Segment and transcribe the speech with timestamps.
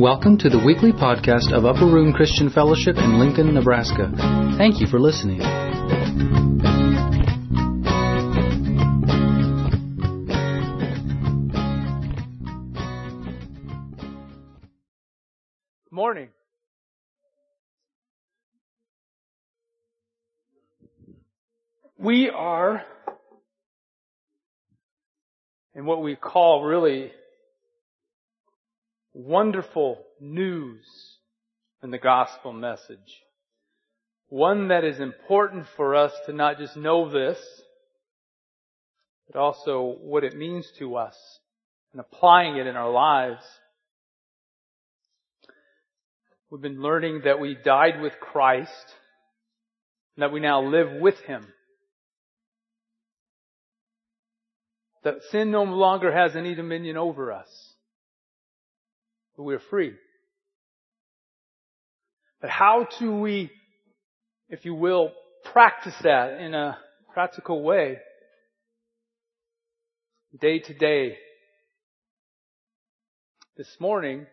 [0.00, 4.10] Welcome to the weekly podcast of Upper Room Christian Fellowship in Lincoln, Nebraska.
[4.56, 5.40] Thank you for listening.
[15.90, 16.30] Morning.
[21.98, 22.82] We are
[25.74, 27.12] in what we call really
[29.12, 30.84] wonderful news
[31.82, 33.22] in the gospel message.
[34.28, 37.38] One that is important for us to not just know this,
[39.26, 41.16] but also what it means to us
[41.92, 43.42] and applying it in our lives.
[46.50, 48.70] We've been learning that we died with Christ
[50.16, 51.46] and that we now live with Him.
[55.02, 57.69] That sin no longer has any dominion over us
[59.40, 59.94] but we're free.
[62.42, 63.50] But how do we,
[64.50, 65.12] if you will,
[65.50, 66.76] practice that in a
[67.14, 67.96] practical way?
[70.38, 71.16] Day to day.
[73.56, 74.26] This morning,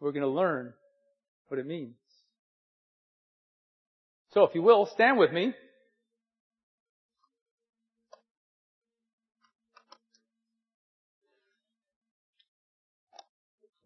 [0.00, 0.74] we're going to learn
[1.48, 1.96] what it means.
[4.34, 5.54] So if you will, stand with me.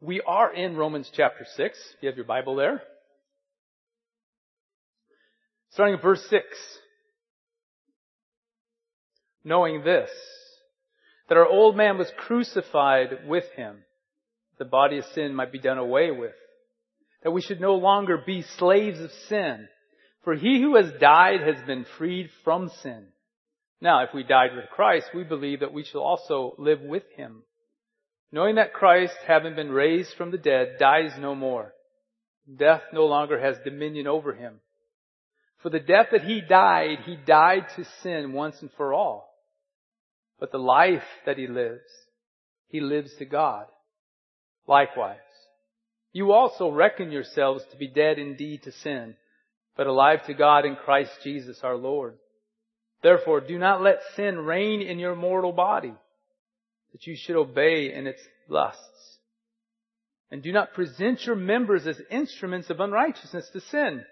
[0.02, 1.78] We are in Romans chapter 6.
[2.00, 2.82] You have your Bible there.
[5.72, 6.42] Starting at verse 6.
[9.44, 10.08] Knowing this,
[11.28, 13.76] that our old man was crucified with him,
[14.58, 16.34] the body of sin might be done away with,
[17.22, 19.68] that we should no longer be slaves of sin,
[20.24, 23.08] for he who has died has been freed from sin.
[23.82, 27.42] Now, if we died with Christ, we believe that we shall also live with him
[28.32, 31.72] knowing that Christ, having been raised from the dead, dies no more.
[32.56, 34.60] Death no longer has dominion over him.
[35.62, 39.28] For the death that he died, he died to sin once and for all.
[40.38, 41.90] But the life that he lives,
[42.68, 43.66] he lives to God.
[44.66, 45.18] Likewise,
[46.12, 49.16] you also reckon yourselves to be dead indeed to sin,
[49.76, 52.16] but alive to God in Christ Jesus our Lord.
[53.02, 55.94] Therefore, do not let sin reign in your mortal body
[56.92, 59.18] that you should obey in its lusts.
[60.30, 64.04] And do not present your members as instruments of unrighteousness to sin,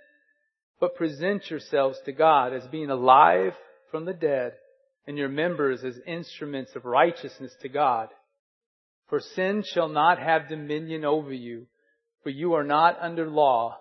[0.81, 3.53] but present yourselves to God as being alive
[3.91, 4.53] from the dead,
[5.06, 8.09] and your members as instruments of righteousness to God.
[9.09, 11.67] For sin shall not have dominion over you,
[12.22, 13.78] for you are not under law,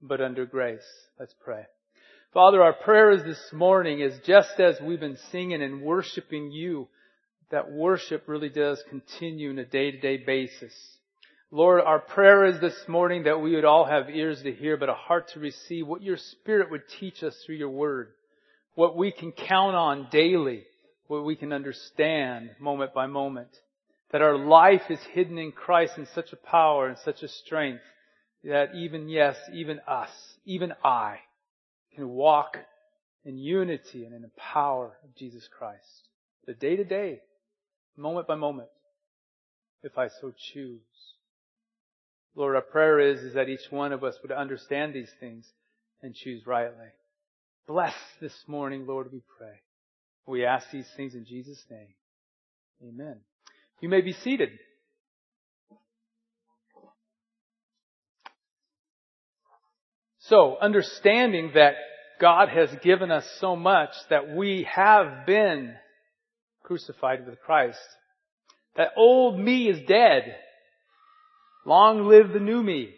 [0.00, 0.86] but under grace.
[1.18, 1.66] Let's pray.
[2.32, 6.88] Father, our prayer is this morning is just as we've been singing and worshiping you,
[7.50, 10.74] that worship really does continue on a day-to-day basis.
[11.50, 14.90] Lord, our prayer is this morning that we would all have ears to hear, but
[14.90, 18.08] a heart to receive what your Spirit would teach us through your word.
[18.74, 20.64] What we can count on daily.
[21.06, 23.48] What we can understand moment by moment.
[24.12, 27.82] That our life is hidden in Christ in such a power and such a strength
[28.44, 30.10] that even, yes, even us,
[30.44, 31.16] even I,
[31.94, 32.58] can walk
[33.24, 36.08] in unity and in the power of Jesus Christ.
[36.46, 37.20] The day to day,
[37.98, 38.68] moment by moment,
[39.82, 40.80] if I so choose.
[42.34, 45.46] Lord, our prayer is, is that each one of us would understand these things
[46.02, 46.86] and choose rightly.
[47.66, 49.60] Bless this morning, Lord, we pray.
[50.26, 51.88] We ask these things in Jesus' name.
[52.82, 53.16] Amen.
[53.80, 54.50] You may be seated.
[60.20, 61.74] So, understanding that
[62.20, 65.74] God has given us so much that we have been
[66.68, 67.78] crucified with Christ.
[68.76, 70.36] That old me is dead.
[71.66, 72.90] Long live the new me.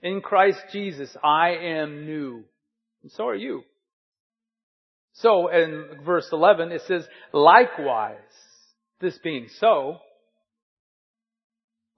[0.00, 2.44] In Christ Jesus, I am new.
[3.02, 3.62] And so are you.
[5.12, 8.16] So in verse 11, it says, likewise,
[9.00, 9.98] this being so,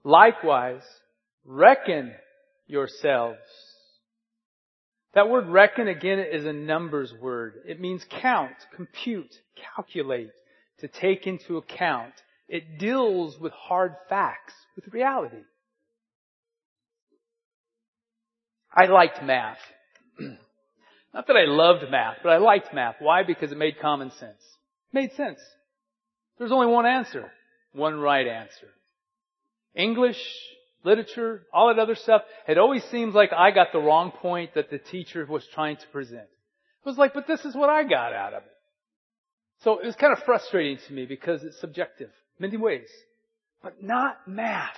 [0.03, 0.83] likewise,
[1.45, 2.11] reckon
[2.67, 3.39] yourselves
[5.17, 7.55] that word reckon again is a numbers word.
[7.65, 9.33] It means count, compute,
[9.75, 10.29] calculate
[10.79, 12.13] to take into account.
[12.47, 15.43] It deals with hard facts, with reality.
[18.73, 19.57] I liked math.
[21.13, 22.95] Not that I loved math, but I liked math.
[22.99, 23.23] Why?
[23.23, 24.41] Because it made common sense.
[24.41, 25.39] It made sense.
[26.37, 27.31] There's only one answer.
[27.73, 28.67] One right answer.
[29.75, 30.21] English,
[30.83, 34.69] literature, all that other stuff, it always seems like I got the wrong point that
[34.69, 36.21] the teacher was trying to present.
[36.21, 38.56] It was like, but this is what I got out of it.
[39.63, 42.87] So it was kind of frustrating to me because it's subjective, many ways.
[43.63, 44.77] But not math.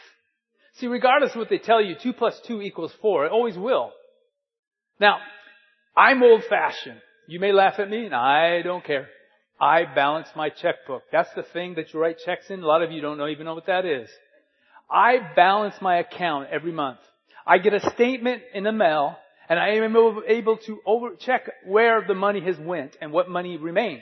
[0.75, 3.25] See, regardless of what they tell you, 2 plus 2 equals 4.
[3.25, 3.91] It always will.
[4.99, 5.17] Now,
[5.95, 7.01] I'm old fashioned.
[7.27, 9.07] You may laugh at me and I don't care.
[9.59, 11.03] I balance my checkbook.
[11.11, 12.61] That's the thing that you write checks in.
[12.63, 14.09] A lot of you don't know, even know what that is.
[14.89, 16.99] I balance my account every month.
[17.45, 19.17] I get a statement in the mail
[19.49, 19.95] and I am
[20.27, 24.01] able to over check where the money has went and what money remains.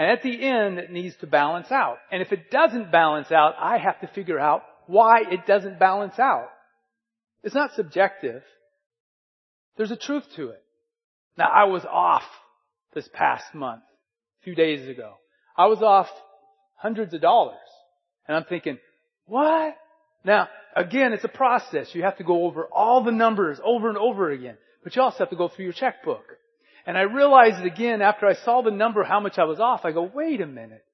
[0.00, 1.98] And at the end, it needs to balance out.
[2.10, 6.18] And if it doesn't balance out, I have to figure out why it doesn't balance
[6.18, 6.48] out.
[7.42, 8.42] It's not subjective.
[9.76, 10.62] There's a truth to it.
[11.36, 12.22] Now, I was off
[12.94, 13.82] this past month,
[14.40, 15.16] a few days ago.
[15.54, 16.08] I was off
[16.76, 17.58] hundreds of dollars.
[18.26, 18.78] And I'm thinking,
[19.26, 19.76] what?
[20.24, 21.88] Now, again, it's a process.
[21.92, 24.56] You have to go over all the numbers over and over again.
[24.82, 26.24] But you also have to go through your checkbook.
[26.86, 29.92] And I realized again after I saw the number how much I was off, I
[29.92, 30.84] go, wait a minute.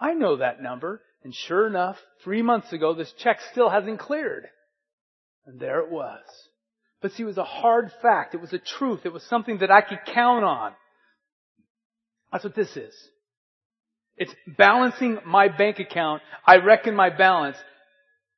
[0.00, 1.00] I know that number.
[1.24, 4.46] And sure enough, three months ago, this check still hasn't cleared.
[5.46, 6.20] And there it was.
[7.00, 8.34] But see, it was a hard fact.
[8.34, 9.00] It was a truth.
[9.04, 10.72] It was something that I could count on.
[12.30, 12.94] That's what this is.
[14.16, 16.22] It's balancing my bank account.
[16.46, 17.56] I reckon my balance.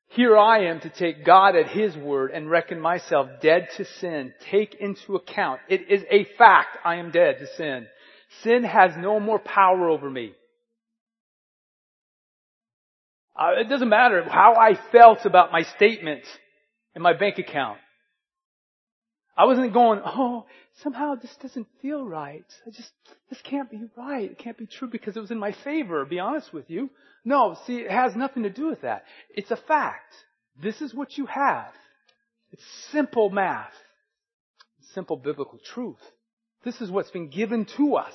[0.09, 4.33] Here I am to take God at His word and reckon myself dead to sin.
[4.51, 5.61] Take into account.
[5.69, 7.87] It is a fact I am dead to sin.
[8.43, 10.33] Sin has no more power over me.
[13.37, 16.23] Uh, it doesn't matter how I felt about my statement
[16.95, 17.79] in my bank account.
[19.37, 20.47] I wasn't going, oh,
[20.83, 22.45] somehow this doesn't feel right.
[22.67, 22.91] I just,
[23.31, 24.31] this can't be right.
[24.31, 26.91] It can't be true because it was in my favor, be honest with you.
[27.25, 29.05] No, see, it has nothing to do with that.
[29.31, 30.15] It's a fact.
[30.63, 31.73] This is what you have.
[32.53, 33.73] It's simple math.
[34.93, 35.99] Simple biblical truth.
[36.65, 38.15] This is what's been given to us.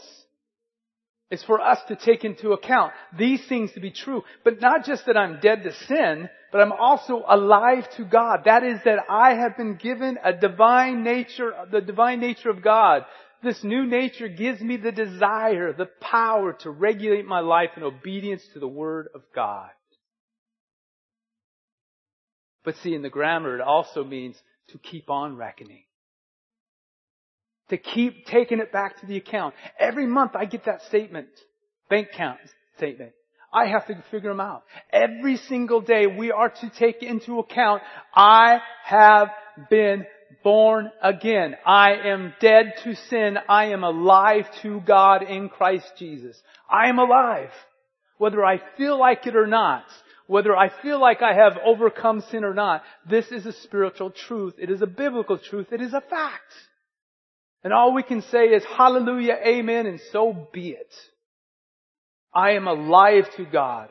[1.30, 4.24] It's for us to take into account these things to be true.
[4.44, 8.42] But not just that I'm dead to sin, but I'm also alive to God.
[8.46, 13.06] That is that I have been given a divine nature, the divine nature of God.
[13.42, 18.44] This new nature gives me the desire, the power to regulate my life in obedience
[18.54, 19.70] to the Word of God.
[22.66, 24.36] But see, in the grammar, it also means
[24.70, 25.84] to keep on reckoning
[27.70, 29.56] to keep taking it back to the account.
[29.80, 31.30] Every month I get that statement,
[31.90, 32.40] bank account
[32.78, 33.12] statement.
[33.52, 34.64] I have to figure them out.
[34.92, 37.82] Every single day we are to take into account,
[38.14, 39.30] I have
[39.70, 40.06] been
[40.44, 41.56] born again.
[41.66, 43.38] I am dead to sin.
[43.48, 46.40] I am alive to God in Christ Jesus.
[46.70, 47.50] I am alive.
[48.18, 49.86] Whether I feel like it or not,
[50.28, 54.56] whether I feel like I have overcome sin or not, this is a spiritual truth.
[54.60, 55.72] It is a biblical truth.
[55.72, 56.54] It is a fact.
[57.64, 60.94] And all we can say is hallelujah, amen, and so be it.
[62.34, 63.90] I am alive to God,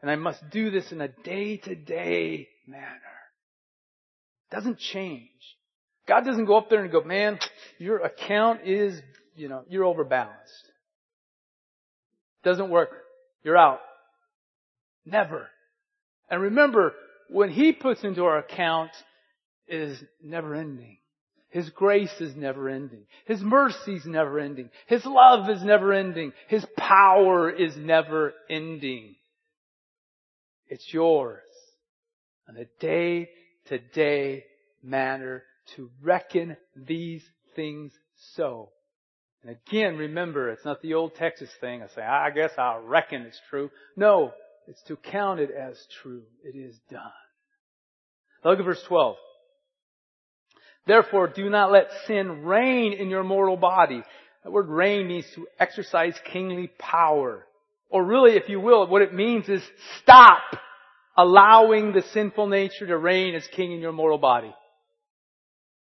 [0.00, 3.14] and I must do this in a day-to-day manner.
[4.50, 5.30] It doesn't change.
[6.06, 7.38] God doesn't go up there and go, man,
[7.78, 9.00] your account is,
[9.34, 10.70] you know, you're overbalanced.
[12.44, 12.90] Doesn't work.
[13.42, 13.80] You're out.
[15.06, 15.48] Never.
[16.30, 16.92] And remember,
[17.28, 18.90] when He puts into our account,
[19.66, 20.98] is never ending.
[21.54, 23.04] His grace is never ending.
[23.26, 24.70] His mercy is never ending.
[24.88, 26.32] His love is never ending.
[26.48, 29.14] His power is never ending.
[30.66, 31.44] It's yours
[32.48, 33.30] on a day
[33.66, 34.46] to day
[34.82, 35.44] manner
[35.76, 37.22] to reckon these
[37.54, 37.92] things
[38.34, 38.70] so.
[39.44, 41.84] And again, remember, it's not the old Texas thing.
[41.84, 43.70] I say, I guess I'll reckon it's true.
[43.96, 44.32] No,
[44.66, 46.24] it's to count it as true.
[46.42, 47.00] It is done.
[48.44, 49.14] Look at verse 12.
[50.86, 54.02] Therefore, do not let sin reign in your mortal body.
[54.42, 57.46] That word reign means to exercise kingly power.
[57.88, 59.62] Or really, if you will, what it means is
[60.02, 60.42] stop
[61.16, 64.54] allowing the sinful nature to reign as king in your mortal body.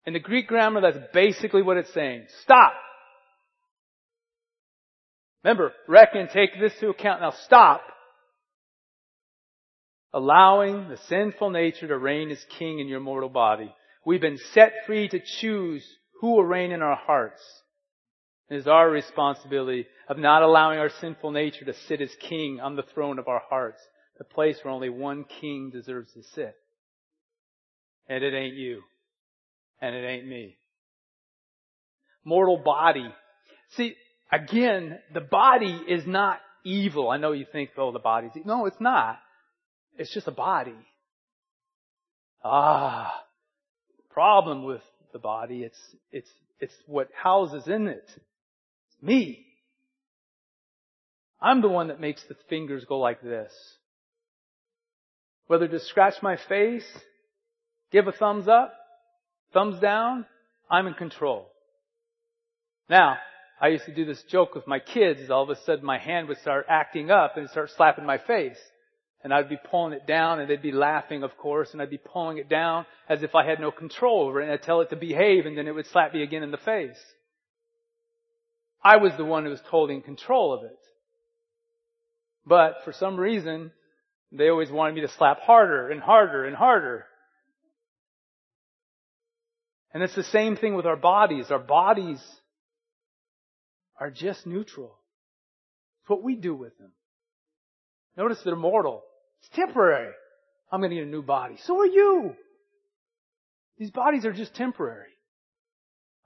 [0.05, 2.25] In the Greek grammar, that's basically what it's saying.
[2.43, 2.73] Stop.
[5.43, 7.21] Remember, reckon, take this to account.
[7.21, 7.81] Now stop
[10.13, 13.73] allowing the sinful nature to reign as king in your mortal body.
[14.05, 15.83] We've been set free to choose
[16.21, 17.41] who will reign in our hearts.
[18.49, 22.75] It is our responsibility of not allowing our sinful nature to sit as king on
[22.75, 23.81] the throne of our hearts,
[24.19, 26.55] the place where only one king deserves to sit.
[28.07, 28.83] And it ain't you.
[29.81, 30.57] And it ain't me.
[32.23, 33.11] Mortal body.
[33.71, 33.95] See,
[34.31, 37.09] again, the body is not evil.
[37.09, 38.57] I know you think, oh, the body's evil.
[38.57, 39.17] No, it's not.
[39.97, 40.75] It's just a body.
[42.43, 43.24] Ah,
[44.15, 44.81] problem with
[45.11, 45.63] the body.
[45.63, 45.77] It's,
[46.09, 46.29] it's,
[46.61, 48.05] it's what houses in it.
[48.07, 49.45] It's me.
[51.41, 53.51] I'm the one that makes the fingers go like this.
[55.47, 56.87] Whether to scratch my face,
[57.91, 58.73] give a thumbs up,
[59.53, 60.25] thumbs down,
[60.71, 61.47] I'm in control.
[62.89, 63.17] Now,
[63.59, 65.29] I used to do this joke with my kids.
[65.29, 68.57] All of a sudden my hand would start acting up and start slapping my face.
[69.25, 71.97] And I'd be pulling it down and they'd be laughing, of course, and I'd be
[71.97, 74.91] pulling it down as if I had no control over it and I'd tell it
[74.91, 76.99] to behave and then it would slap me again in the face.
[78.83, 80.77] I was the one who was totally in control of it.
[82.45, 83.71] But for some reason,
[84.31, 87.05] they always wanted me to slap harder and harder and harder.
[89.91, 91.49] And it's the same thing with our bodies.
[91.49, 92.21] Our bodies
[93.99, 94.99] are just neutral.
[96.03, 96.91] It's what we do with them.
[98.15, 99.01] Notice they're mortal.
[99.39, 100.11] It's temporary.
[100.71, 101.57] I'm going to get a new body.
[101.63, 102.35] So are you.
[103.77, 105.09] These bodies are just temporary.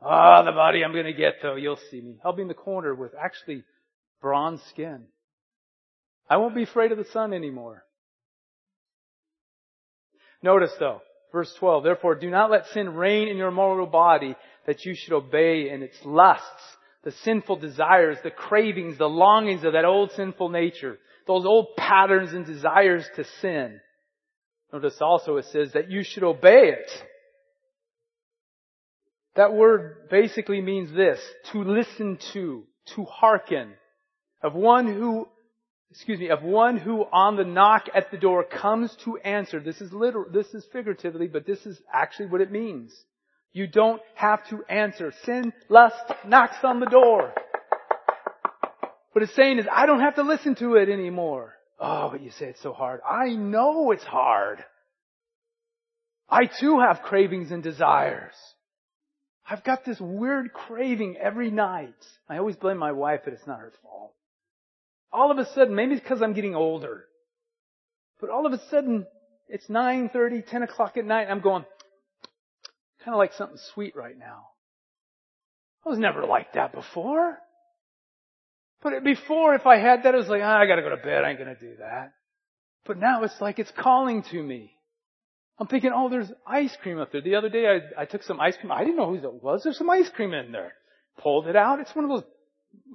[0.02, 2.18] Ah, oh, the body I'm going to get though, you'll see me.
[2.24, 3.64] I'll be in the corner with actually
[4.22, 5.04] bronze skin.
[6.30, 7.84] I won't be afraid of the sun anymore.
[10.42, 11.02] Notice though,
[11.34, 14.36] verse 12, therefore do not let sin reign in your mortal body
[14.68, 16.46] that you should obey in its lusts,
[17.04, 22.34] the sinful desires, the cravings, the longings of that old sinful nature, those old patterns
[22.34, 23.80] and desires to sin.
[24.74, 26.92] Notice also it says that you should obey it.
[29.36, 31.20] That word basically means this,
[31.52, 32.64] to listen to,
[32.96, 33.74] to hearken,
[34.42, 35.28] of one who
[35.92, 39.60] excuse me, of one who on the knock at the door comes to answer.
[39.60, 42.94] This is literal, this is figuratively, but this is actually what it means.
[43.54, 45.14] You don't have to answer.
[45.26, 47.34] Sin, lust, knocks on the door.
[49.14, 51.54] What it's saying is, I don't have to listen to it anymore.
[51.80, 53.02] Oh, but you say it's so hard.
[53.10, 54.64] I know it's hard.
[56.30, 58.36] I too have cravings and desires.
[59.50, 61.96] I've got this weird craving every night.
[62.30, 64.14] I always blame my wife but it's not her fault
[65.12, 67.06] all of a sudden, maybe it's because I'm getting older,
[68.22, 69.06] but all of a sudden,
[69.48, 71.66] it's 9.30, 10 o'clock at night, I'm going,
[73.10, 74.50] kind of like something sweet right now.
[75.84, 77.40] I was never like that before.
[78.84, 81.24] But before, if I had that, it was like, oh, I gotta go to bed,
[81.24, 82.14] I ain't gonna do that.
[82.86, 84.74] But now it's like it's calling to me.
[85.58, 87.22] I'm thinking, oh, there's ice cream up there.
[87.22, 88.72] The other day I, I took some ice cream.
[88.72, 89.64] I didn't know whose it was.
[89.64, 90.74] There's some ice cream in there.
[91.18, 91.80] Pulled it out.
[91.80, 92.24] It's one of those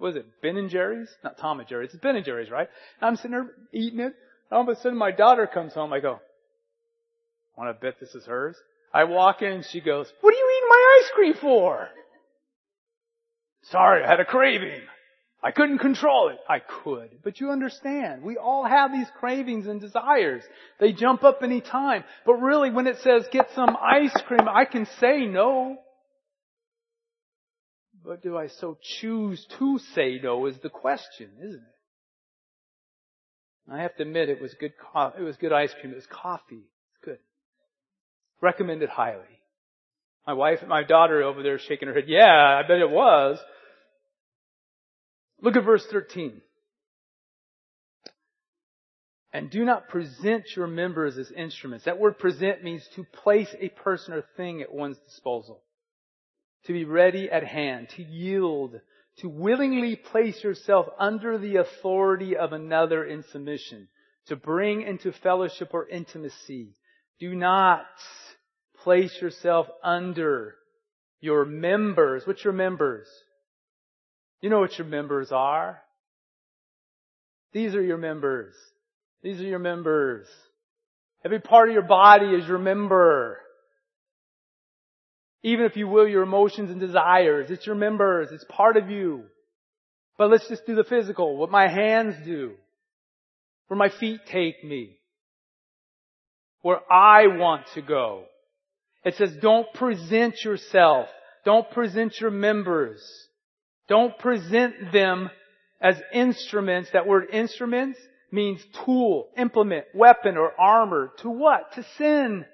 [0.01, 1.09] was it Ben and Jerry's?
[1.25, 1.91] Not Tom and Jerry's.
[1.93, 2.69] It's Ben and Jerry's, right?
[3.01, 4.15] And I'm sitting there eating it.
[4.51, 5.93] And All of a sudden my daughter comes home.
[5.93, 6.21] I go,
[7.57, 8.57] want to bet this is hers?
[8.95, 11.89] I walk in she goes, what are you eating my ice cream for?
[13.65, 14.83] Sorry, I had a craving.
[15.43, 16.39] I couldn't control it.
[16.49, 17.23] I could.
[17.25, 20.45] But you understand, we all have these cravings and desires.
[20.79, 22.05] They jump up any time.
[22.25, 25.77] But really, when it says get some ice cream, I can say no.
[28.05, 31.63] But do I so choose to say no is the question, isn't it?
[33.73, 35.93] I have to admit it was good co- it was good ice cream.
[35.93, 36.69] It was coffee.
[38.47, 39.23] It's it highly.
[40.27, 42.05] My wife and my daughter over there shaking her head.
[42.07, 43.39] Yeah, I bet it was.
[45.43, 46.41] Look at verse 13.
[49.33, 51.85] And do not present your members as instruments.
[51.85, 55.61] That word present means to place a person or thing at one's disposal
[56.67, 58.81] to be ready at hand, to yield,
[59.19, 63.89] to willingly place yourself under the authority of another in submission,
[64.27, 66.75] to bring into fellowship or intimacy.
[67.21, 67.85] Do not
[68.85, 70.55] place yourself under
[71.21, 72.23] your members.
[72.27, 73.09] What's your members?
[74.41, 75.81] You know what your members are.
[77.53, 78.55] These are your members.
[79.23, 80.27] These are your members.
[81.25, 83.39] Every part of your body is your member.
[85.43, 87.51] Even if you will, your emotions and desires.
[87.51, 88.29] It's your members.
[88.33, 89.25] It's part of you.
[90.19, 91.39] But let's just do the physical.
[91.39, 92.53] What my hands do.
[93.69, 94.99] Where my feet take me.
[96.61, 98.25] Where I want to go.
[99.05, 101.09] It says don't present yourself.
[101.45, 103.03] Don't present your members.
[103.89, 105.31] Don't present them
[105.81, 106.91] as instruments.
[106.93, 107.99] That word instruments
[108.33, 111.13] means tool, implement, weapon, or armor.
[111.19, 111.73] To what?
[111.75, 112.47] To sin.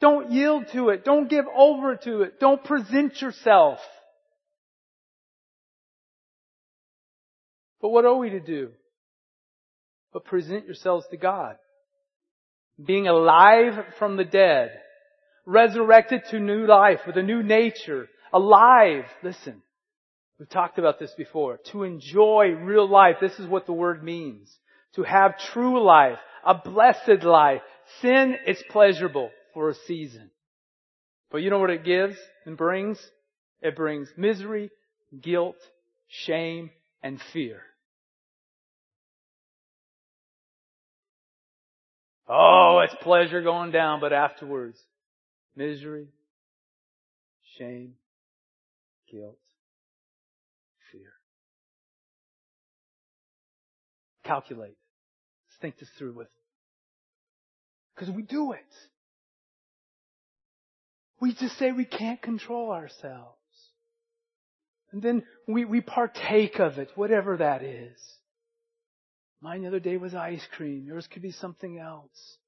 [0.00, 1.04] Don't yield to it.
[1.04, 2.40] Don't give over to it.
[2.40, 3.78] Don't present yourself.
[7.80, 8.70] But what are we to do?
[10.12, 11.56] But present yourselves to God.
[12.82, 14.70] Being alive from the dead.
[15.46, 18.08] Resurrected to new life with a new nature.
[18.32, 19.04] Alive.
[19.22, 19.62] Listen.
[20.38, 21.60] We've talked about this before.
[21.72, 23.16] To enjoy real life.
[23.20, 24.54] This is what the word means.
[24.96, 26.18] To have true life.
[26.44, 27.62] A blessed life.
[28.02, 30.30] Sin is pleasurable for a season.
[31.30, 32.98] But you know what it gives and brings?
[33.62, 34.70] It brings misery,
[35.20, 35.56] guilt,
[36.08, 36.70] shame,
[37.02, 37.62] and fear.
[42.28, 44.78] Oh, it's pleasure going down, but afterwards,
[45.56, 46.08] misery,
[47.58, 47.94] shame,
[49.10, 49.38] guilt,
[50.92, 51.12] fear.
[54.24, 54.76] Calculate.
[55.48, 56.28] Let's think this through with.
[57.94, 58.60] Because we do it.
[61.20, 63.32] We just say we can't control ourselves.
[64.92, 67.98] And then we, we partake of it, whatever that is.
[69.40, 70.84] Mine the other day was ice cream.
[70.86, 72.38] Yours could be something else.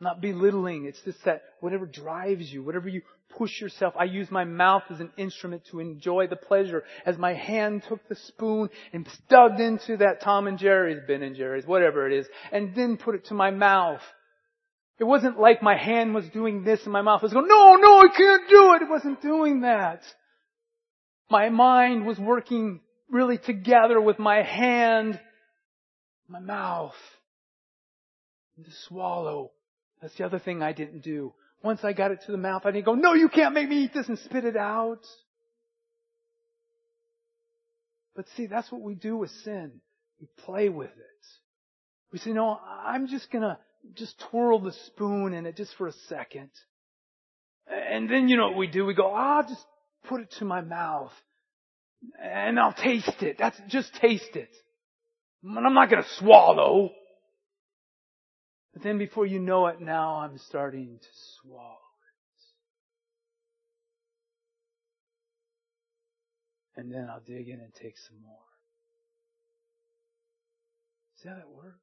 [0.00, 0.84] Not belittling.
[0.84, 3.02] It's just that whatever drives you, whatever you
[3.36, 3.94] push yourself.
[3.98, 6.84] I use my mouth as an instrument to enjoy the pleasure.
[7.04, 11.36] As my hand took the spoon and stubbed into that Tom and Jerry's, Ben and
[11.36, 14.02] Jerry's, whatever it is, and then put it to my mouth.
[14.98, 17.98] It wasn't like my hand was doing this and my mouth was going, no, no,
[17.98, 18.82] I can't do it.
[18.82, 20.02] It wasn't doing that.
[21.28, 25.20] My mind was working really together with my hand,
[26.28, 26.94] my mouth,
[28.56, 29.50] and to swallow.
[30.00, 31.32] That's the other thing I didn't do.
[31.62, 33.84] Once I got it to the mouth, I didn't go, no, you can't make me
[33.84, 35.00] eat this and spit it out.
[38.14, 39.80] But see, that's what we do with sin.
[40.20, 41.26] We play with it.
[42.12, 43.58] We say, no, I'm just gonna
[43.94, 46.50] just twirl the spoon in it just for a second.
[47.66, 48.86] And then you know what we do?
[48.86, 49.64] We go, oh, just
[50.08, 51.12] put it to my mouth
[52.22, 53.36] and I'll taste it.
[53.38, 54.50] That's just taste it.
[55.42, 56.90] And I'm not to swallow.
[58.76, 61.08] But then before you know it, now I'm starting to
[61.40, 61.78] swallow
[66.76, 66.78] it.
[66.78, 68.36] And then I'll dig in and take some more.
[71.22, 71.78] See how that works?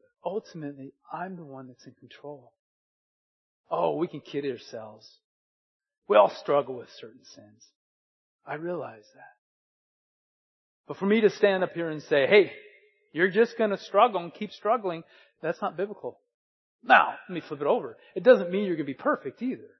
[0.00, 2.52] But ultimately, I'm the one that's in control.
[3.70, 5.10] Oh, we can kid ourselves.
[6.08, 7.64] We all struggle with certain sins.
[8.46, 9.36] I realize that.
[10.86, 12.52] But for me to stand up here and say, hey,
[13.16, 15.02] you're just going to struggle and keep struggling,
[15.42, 16.18] that's not biblical.
[16.84, 17.96] Now, let me flip it over.
[18.14, 19.70] It doesn't mean you're going to be perfect either.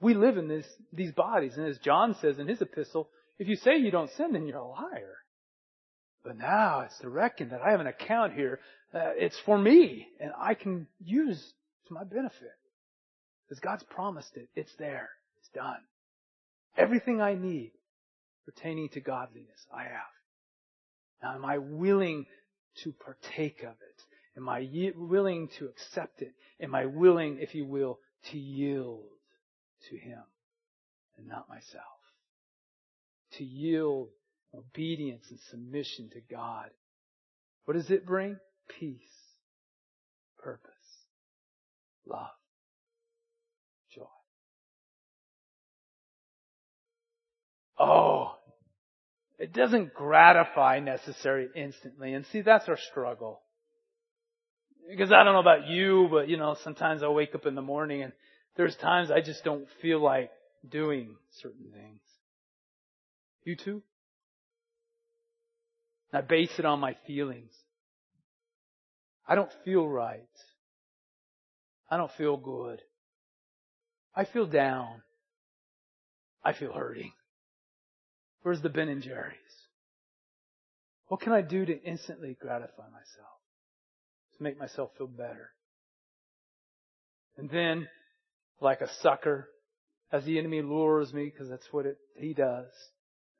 [0.00, 3.56] We live in this, these bodies, and as John says in his epistle, if you
[3.56, 5.16] say you don't sin, then you're a liar.
[6.24, 8.60] But now it's to reckon that I have an account here.
[8.94, 11.52] Uh, it's for me, and I can use
[11.88, 12.56] to my benefit.
[13.46, 14.48] Because God's promised it.
[14.56, 15.10] It's there.
[15.38, 15.80] It's done.
[16.78, 17.72] Everything I need
[18.46, 20.17] pertaining to godliness, I have.
[21.22, 22.26] Now, am I willing
[22.84, 24.02] to partake of it?
[24.36, 26.32] Am I willing to accept it?
[26.60, 27.98] Am I willing, if you will,
[28.30, 29.04] to yield
[29.90, 30.22] to Him
[31.16, 31.84] and not myself?
[33.38, 34.08] To yield
[34.54, 36.70] obedience and submission to God.
[37.64, 38.38] What does it bring?
[38.80, 38.98] Peace,
[40.38, 40.72] purpose,
[42.06, 42.28] love.
[43.94, 44.04] Joy.
[47.78, 48.37] Oh,
[49.38, 52.12] it doesn't gratify necessarily instantly.
[52.12, 53.40] And see, that's our struggle.
[54.90, 57.62] Because I don't know about you, but you know, sometimes I wake up in the
[57.62, 58.12] morning and
[58.56, 60.30] there's times I just don't feel like
[60.68, 62.00] doing certain things.
[63.44, 63.82] You too?
[66.12, 67.52] I base it on my feelings.
[69.26, 70.22] I don't feel right.
[71.90, 72.80] I don't feel good.
[74.14, 75.02] I feel down.
[76.42, 77.12] I feel hurting.
[78.42, 79.34] Where's the Ben and Jerry's?
[81.08, 83.40] What can I do to instantly gratify myself?
[84.36, 85.50] To make myself feel better?
[87.36, 87.88] And then,
[88.60, 89.48] like a sucker,
[90.12, 92.66] as the enemy lures me, because that's what it, he does,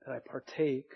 [0.07, 0.91] that I partake.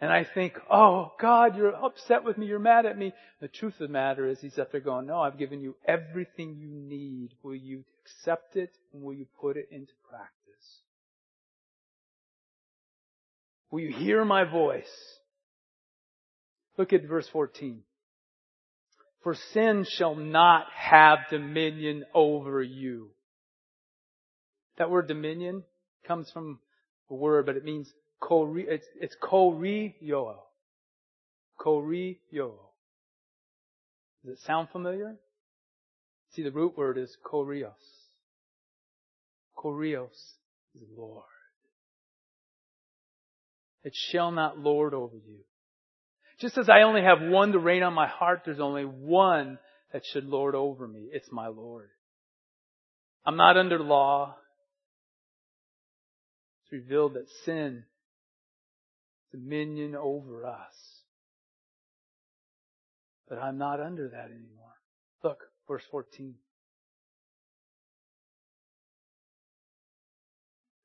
[0.00, 3.12] And I think, oh God, you're upset with me, you're mad at me.
[3.40, 6.56] The truth of the matter is he's up there going, no, I've given you everything
[6.56, 7.30] you need.
[7.42, 10.39] Will you accept it and will you put it into practice?
[13.70, 14.90] Will you hear my voice?
[16.76, 17.82] Look at verse 14.
[19.22, 23.10] For sin shall not have dominion over you.
[24.78, 25.62] That word dominion
[26.06, 26.58] comes from
[27.10, 30.36] a word, but it means kori, it's, it's kori-yo.
[31.58, 32.54] Kori-yo.
[34.24, 35.16] Does it sound familiar?
[36.32, 37.72] See, the root word is kurios.
[39.56, 40.08] Kurios
[40.74, 41.24] is Lord.
[43.82, 45.38] It shall not lord over you.
[46.40, 49.58] Just as I only have one to reign on my heart, there's only one
[49.92, 51.08] that should lord over me.
[51.12, 51.90] It's my Lord.
[53.26, 54.36] I'm not under law.
[56.62, 57.84] It's revealed that sin
[59.32, 60.74] dominion over us.
[63.28, 64.74] But I'm not under that anymore.
[65.22, 65.38] Look,
[65.68, 66.34] verse 14.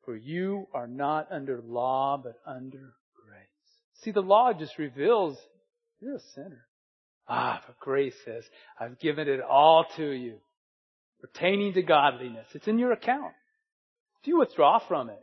[0.06, 2.94] For you are not under law, but under
[3.26, 4.04] grace.
[4.04, 5.38] See, the law just reveals
[6.00, 6.66] You're a sinner.
[7.28, 8.44] Ah, but grace says,
[8.80, 10.38] I've given it all to you,
[11.22, 12.46] pertaining to godliness.
[12.54, 13.34] It's in your account.
[14.24, 15.18] Do you withdraw from it?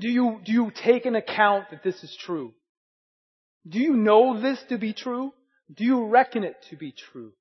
[0.00, 2.54] Do you, do you take an account that this is true?
[3.68, 5.32] Do you know this to be true?
[5.74, 7.32] Do you reckon it to be true?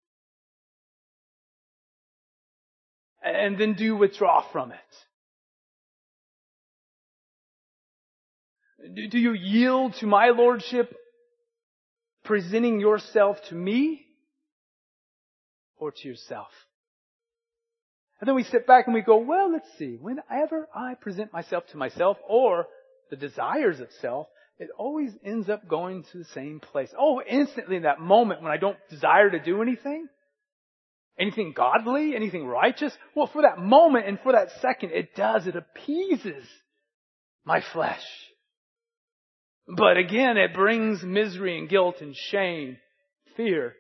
[3.21, 4.79] And then do withdraw from it?
[9.11, 10.95] Do you yield to my lordship,
[12.23, 14.05] presenting yourself to me
[15.77, 16.49] or to yourself?
[18.19, 21.65] And then we sit back and we go, well, let's see, whenever I present myself
[21.71, 22.67] to myself or
[23.09, 24.27] the desires of self,
[24.59, 26.93] it always ends up going to the same place.
[26.97, 30.07] Oh, instantly in that moment when I don't desire to do anything,
[31.19, 35.47] anything godly, anything righteous, well, for that moment and for that second, it does.
[35.47, 36.43] It appeases
[37.45, 38.03] my flesh.
[39.67, 42.77] But again, it brings misery and guilt and shame,
[43.37, 43.75] fear.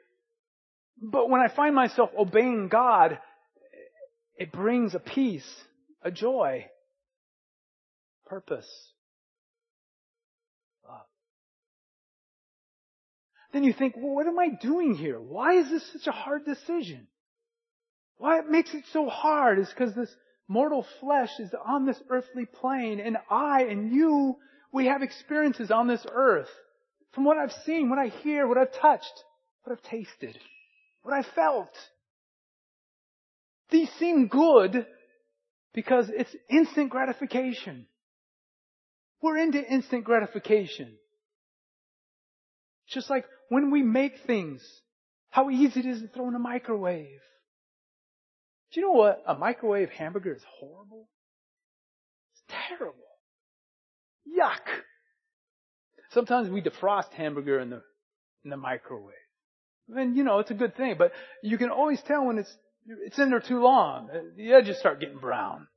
[1.01, 3.17] But when I find myself obeying God,
[4.37, 5.49] it brings a peace,
[6.01, 6.65] a joy,
[8.25, 8.69] purpose,
[10.87, 11.01] love.
[13.51, 15.19] Then you think, well, what am I doing here?
[15.19, 17.07] Why is this such a hard decision?
[18.21, 20.15] Why it makes it so hard is because this
[20.47, 24.35] mortal flesh is on this earthly plane and I and you
[24.71, 26.47] we have experiences on this earth.
[27.13, 29.23] From what I've seen, what I hear, what I've touched,
[29.63, 30.37] what I've tasted,
[31.01, 31.75] what I felt.
[33.71, 34.85] These seem good
[35.73, 37.87] because it's instant gratification.
[39.19, 40.93] We're into instant gratification.
[42.87, 44.61] Just like when we make things,
[45.31, 47.19] how easy it is to throw in a microwave.
[48.71, 49.21] Do you know what?
[49.27, 51.09] A microwave hamburger is horrible.
[52.33, 52.95] It's terrible.
[54.27, 54.61] Yuck!
[56.11, 57.81] Sometimes we defrost hamburger in the,
[58.43, 59.15] in the microwave.
[59.89, 61.11] And you know, it's a good thing, but
[61.43, 62.57] you can always tell when it's,
[63.05, 64.09] it's in there too long.
[64.09, 65.67] Uh, the edges start getting brown.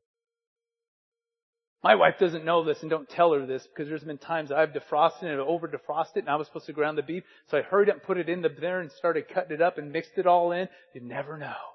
[1.83, 4.73] My wife doesn't know this and don't tell her this because there's been times I've
[4.73, 7.25] defrosted and over defrosted it and I was supposed to ground the beef.
[7.51, 9.77] So I hurried up and put it in the there and started cutting it up
[9.77, 10.69] and mixed it all in.
[10.95, 11.74] You never know.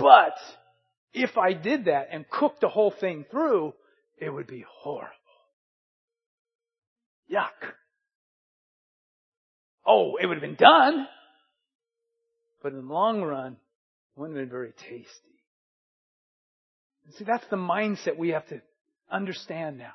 [0.00, 0.34] But
[1.12, 3.74] if I did that and cooked the whole thing through,
[4.18, 5.10] it would be horrible.
[7.30, 7.72] Yuck.
[9.86, 11.06] Oh, it would have been done.
[12.62, 15.06] But in the long run, it wouldn't have been very tasty.
[17.04, 18.60] And see, that's the mindset we have to
[19.10, 19.92] understand now.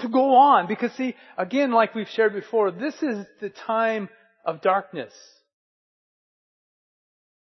[0.00, 4.08] To go on, because see, again, like we've shared before, this is the time
[4.44, 5.12] of darkness.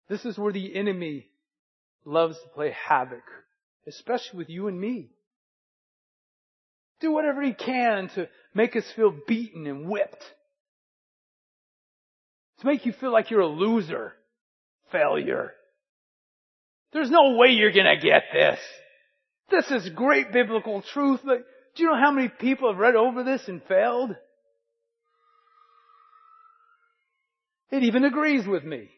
[0.08, 1.29] This is where the enemy
[2.04, 3.24] loves to play havoc,
[3.86, 5.10] especially with you and me
[7.00, 10.24] do whatever he can to make us feel beaten and whipped.
[12.60, 14.12] To make you feel like you're a loser,
[14.92, 15.52] failure.
[16.92, 18.58] There's no way you're gonna get this.
[19.50, 21.38] This is great biblical truth, but
[21.74, 24.14] do you know how many people have read over this and failed?
[27.70, 28.90] It even agrees with me.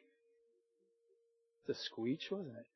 [1.69, 2.67] It's a screech, wasn't it?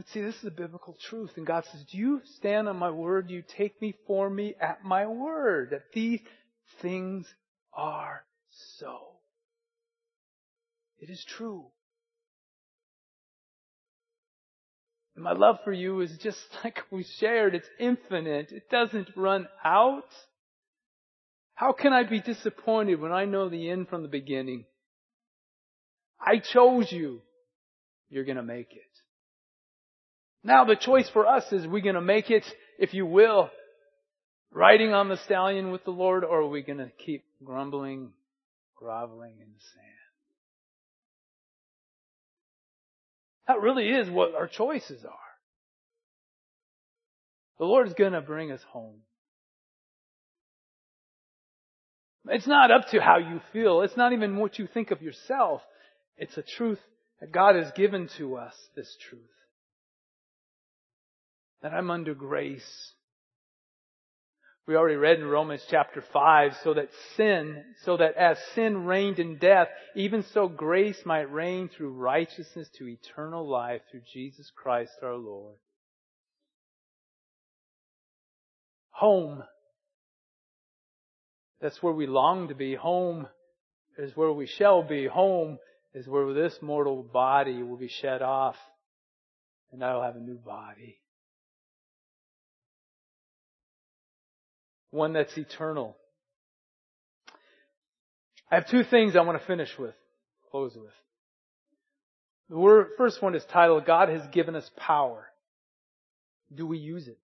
[0.00, 1.32] But see, this is a biblical truth.
[1.36, 3.28] And God says, Do you stand on my word?
[3.28, 5.72] Do you take me for me at my word?
[5.72, 6.20] That these
[6.80, 7.26] things
[7.74, 8.24] are
[8.78, 8.96] so.
[11.00, 11.66] It is true.
[15.14, 17.54] And my love for you is just like we shared.
[17.54, 18.52] It's infinite.
[18.52, 20.08] It doesn't run out.
[21.52, 24.64] How can I be disappointed when I know the end from the beginning?
[26.18, 27.20] I chose you.
[28.08, 28.89] You're gonna make it.
[30.42, 32.44] Now the choice for us is we going to make it,
[32.78, 33.50] if you will,
[34.52, 38.12] riding on the stallion with the Lord, or are we going to keep grumbling,
[38.76, 39.86] groveling in the sand?
[43.48, 45.12] That really is what our choices are.
[47.58, 49.00] The Lord is going to bring us home.
[52.28, 53.82] It's not up to how you feel.
[53.82, 55.60] It's not even what you think of yourself.
[56.16, 56.78] It's a truth
[57.20, 59.20] that God has given to us, this truth
[61.62, 62.92] that I'm under grace.
[64.66, 69.18] We already read in Romans chapter 5, so that sin, so that as sin reigned
[69.18, 74.92] in death, even so grace might reign through righteousness to eternal life through Jesus Christ
[75.02, 75.56] our Lord.
[78.90, 79.42] Home.
[81.60, 82.74] That's where we long to be.
[82.74, 83.26] Home
[83.98, 85.06] is where we shall be.
[85.06, 85.58] Home
[85.94, 88.56] is where this mortal body will be shed off
[89.72, 91.00] and I will have a new body.
[94.90, 95.96] One that's eternal.
[98.50, 99.94] I have two things I want to finish with,
[100.50, 100.90] close with.
[102.48, 105.26] The first one is titled, God has given us power.
[106.52, 107.18] Do we use it?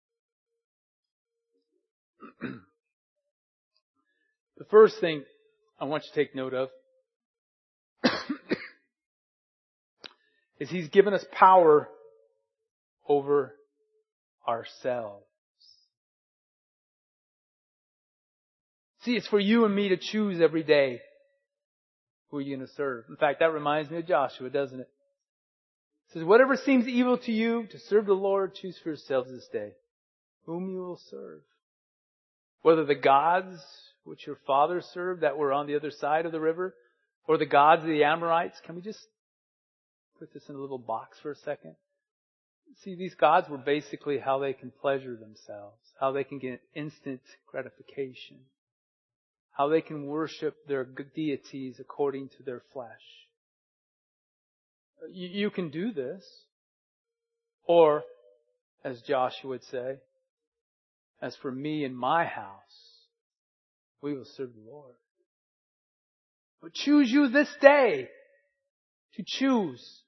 [4.57, 5.24] the first thing
[5.81, 6.68] I want you to take note of
[10.61, 11.88] is He's given us power
[13.09, 13.57] over
[14.46, 15.25] ourselves.
[19.07, 21.01] See, it's for you and me to choose every day
[22.29, 23.05] who are you going to serve.
[23.09, 24.90] In fact, that reminds me of Joshua, doesn't it?
[26.09, 29.49] It says, whatever seems evil to you to serve the Lord, choose for yourselves this
[29.53, 29.71] day
[30.45, 31.40] whom you will serve.
[32.62, 33.59] Whether the gods
[34.03, 36.75] which your fathers served that were on the other side of the river,
[37.27, 38.61] or the gods of the Amorites.
[38.64, 39.05] Can we just
[40.19, 41.75] put this in a little box for a second?
[42.83, 47.21] See, these gods were basically how they can pleasure themselves, how they can get instant
[47.51, 48.38] gratification,
[49.57, 52.90] how they can worship their deities according to their flesh.
[55.11, 56.25] You, can do this.
[57.64, 58.03] Or,
[58.85, 59.97] as Joshua would say,
[61.23, 62.53] as for me and my house,
[64.03, 64.95] we will serve the Lord.
[66.61, 68.09] But choose you this day
[69.14, 70.03] to choose.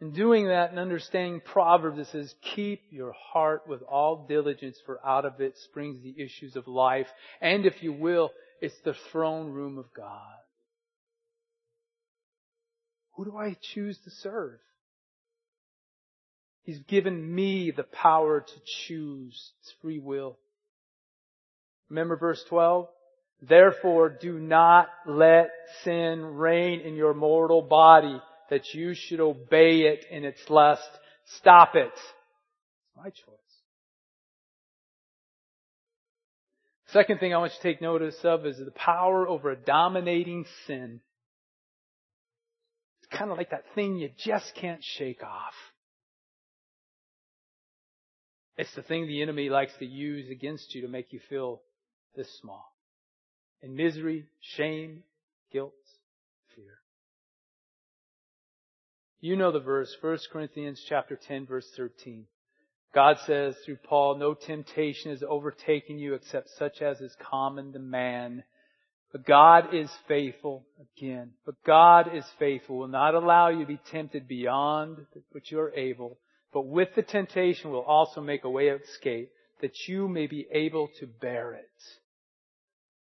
[0.00, 5.04] In doing that and understanding Proverbs, it says, keep your heart with all diligence, for
[5.06, 7.06] out of it springs the issues of life.
[7.40, 8.30] And if you will,
[8.60, 10.20] it's the throne room of God.
[13.14, 14.58] Who do I choose to serve?
[16.64, 18.54] He's given me the power to
[18.86, 19.52] choose.
[19.60, 20.36] It's free will.
[21.88, 22.88] Remember verse 12?
[23.40, 25.50] Therefore do not let
[25.84, 30.88] sin reign in your mortal body that you should obey it in its lust.
[31.38, 31.90] Stop it.
[31.92, 33.36] It's my choice.
[36.88, 40.46] Second thing I want you to take notice of is the power over a dominating
[40.66, 41.00] sin.
[43.02, 45.54] It's kind of like that thing you just can't shake off.
[48.56, 51.60] It's the thing the enemy likes to use against you to make you feel
[52.14, 52.72] this small.
[53.62, 55.02] In misery, shame,
[55.52, 55.74] guilt,
[59.20, 62.26] You know the verse, 1 Corinthians chapter 10 verse 13.
[62.94, 67.78] God says through Paul, no temptation has overtaken you except such as is common to
[67.78, 68.44] man.
[69.12, 70.66] But God is faithful,
[70.98, 75.60] again, but God is faithful, will not allow you to be tempted beyond what you
[75.60, 76.18] are able,
[76.52, 79.30] but with the temptation will also make a way of escape
[79.62, 81.70] that you may be able to bear it.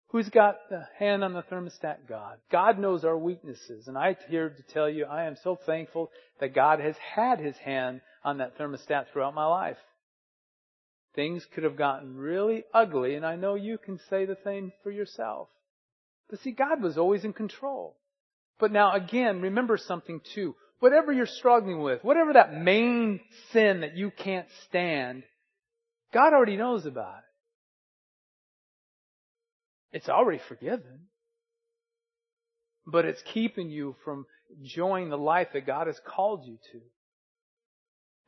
[0.09, 2.09] Who's got the hand on the thermostat?
[2.09, 2.39] God.
[2.51, 3.89] God knows our weaknesses.
[3.89, 7.57] And I'm here to tell you, I am so thankful that God has had His
[7.57, 9.79] hand on that thermostat throughout my life.
[11.15, 14.91] Things could have gotten really ugly, and I know you can say the same for
[14.91, 15.49] yourself.
[16.29, 17.97] But see, God was always in control.
[18.59, 20.55] But now again, remember something too.
[20.79, 23.21] Whatever you're struggling with, whatever that main
[23.53, 25.23] sin that you can't stand,
[26.13, 27.26] God already knows about it.
[29.97, 31.07] It's already forgiven.
[32.87, 34.27] But it's keeping you from
[34.61, 36.81] enjoying the life that God has called you to.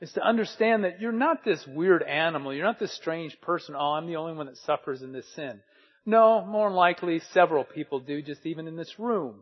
[0.00, 2.54] It's to understand that you're not this weird animal.
[2.54, 3.74] You're not this strange person.
[3.76, 5.61] Oh, I'm the only one that suffers in this sin.
[6.07, 9.40] No, more likely several people do, just even in this room.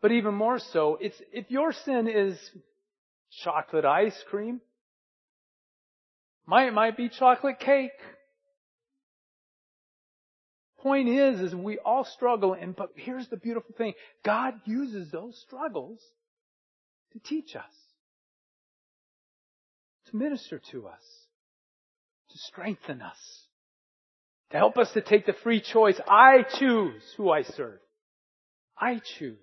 [0.00, 2.38] But even more so, it's, if your sin is
[3.42, 4.60] chocolate ice cream,
[6.46, 7.90] might, might be chocolate cake,
[10.84, 13.94] point is, is we all struggle, and but here's the beautiful thing:
[14.24, 15.98] God uses those struggles
[17.12, 17.72] to teach us,
[20.10, 21.02] to minister to us,
[22.30, 23.18] to strengthen us,
[24.50, 25.98] to help us to take the free choice.
[26.06, 27.80] I choose who I serve.
[28.78, 29.38] I choose.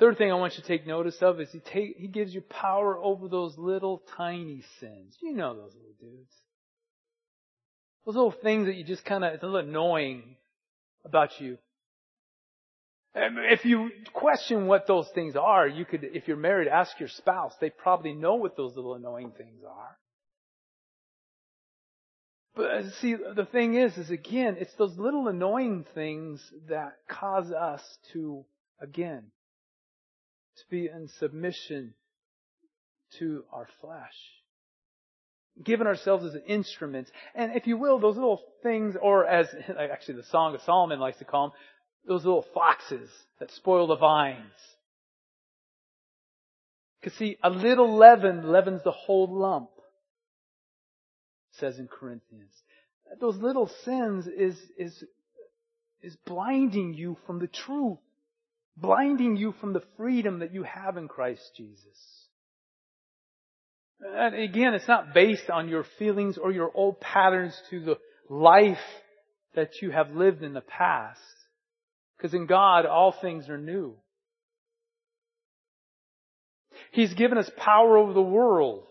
[0.00, 2.40] Third thing I want you to take notice of is he, take, he gives you
[2.40, 5.16] power over those little tiny sins.
[5.20, 6.32] You know those little dudes.
[8.08, 10.22] Those little things that you just kind of, it's a little annoying
[11.04, 11.58] about you.
[13.14, 17.52] If you question what those things are, you could, if you're married, ask your spouse.
[17.60, 19.98] They probably know what those little annoying things are.
[22.56, 26.40] But uh, see, the thing is, is again, it's those little annoying things
[26.70, 27.82] that cause us
[28.14, 28.46] to,
[28.80, 29.24] again,
[30.56, 31.92] to be in submission
[33.18, 34.16] to our flesh
[35.62, 37.10] given ourselves as instruments.
[37.34, 41.18] And if you will, those little things, or as actually the Song of Solomon likes
[41.18, 41.58] to call them,
[42.06, 44.38] those little foxes that spoil the vines.
[47.00, 49.70] Because see, a little leaven leavens the whole lump.
[51.52, 52.52] says in Corinthians.
[53.20, 55.04] Those little sins is, is,
[56.02, 57.98] is blinding you from the truth,
[58.76, 62.17] blinding you from the freedom that you have in Christ Jesus.
[64.00, 68.78] And again, it's not based on your feelings or your old patterns to the life
[69.54, 71.20] that you have lived in the past.
[72.16, 73.94] Because in God, all things are new.
[76.92, 78.84] He's given us power over the world.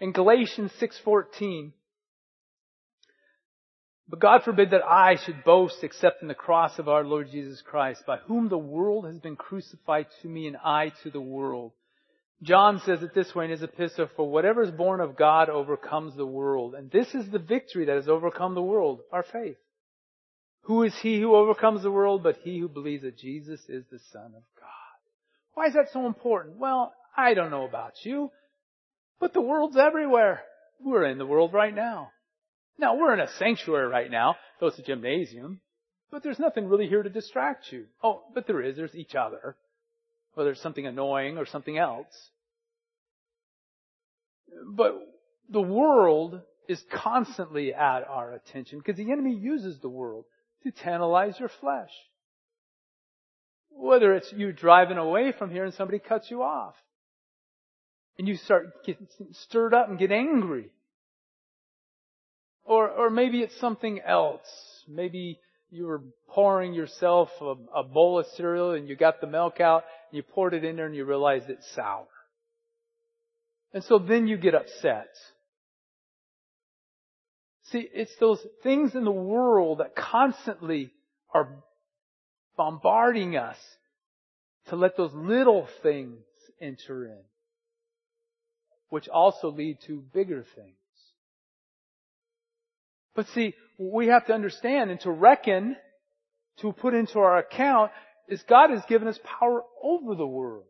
[0.00, 1.72] In Galatians 6:14,
[4.08, 7.62] but God forbid that I should boast except in the cross of our Lord Jesus
[7.62, 11.72] Christ, by whom the world has been crucified to me and I to the world.
[12.42, 16.16] John says it this way in his epistle, for whatever is born of God overcomes
[16.16, 16.74] the world.
[16.74, 19.58] And this is the victory that has overcome the world, our faith.
[20.62, 24.00] Who is he who overcomes the world but he who believes that Jesus is the
[24.12, 24.98] Son of God?
[25.54, 26.58] Why is that so important?
[26.58, 28.30] Well, I don't know about you,
[29.20, 30.42] but the world's everywhere.
[30.80, 32.10] We're in the world right now.
[32.78, 35.60] Now, we're in a sanctuary right now, though it's a gymnasium,
[36.10, 37.84] but there's nothing really here to distract you.
[38.02, 38.76] Oh, but there is.
[38.76, 39.56] There's each other.
[40.34, 42.30] Whether it's something annoying or something else.
[44.66, 44.94] But
[45.48, 50.24] the world is constantly at our attention because the enemy uses the world
[50.62, 51.90] to tantalize your flesh.
[53.70, 56.74] Whether it's you driving away from here and somebody cuts you off.
[58.18, 60.70] And you start getting stirred up and get angry.
[62.64, 64.46] Or, or maybe it's something else.
[64.86, 69.60] Maybe you were pouring yourself a, a bowl of cereal and you got the milk
[69.60, 72.06] out and you poured it in there and you realized it's sour.
[73.72, 75.08] And so then you get upset.
[77.64, 80.90] See, it's those things in the world that constantly
[81.32, 81.48] are
[82.56, 83.56] bombarding us
[84.68, 86.18] to let those little things
[86.60, 87.20] enter in,
[88.90, 90.76] which also lead to bigger things.
[93.14, 95.76] But see, we have to understand and to reckon,
[96.58, 97.90] to put into our account,
[98.28, 100.64] is God has given us power over the world.